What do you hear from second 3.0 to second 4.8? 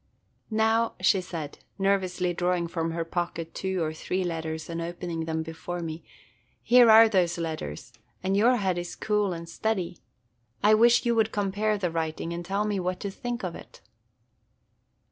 pocket two or three letters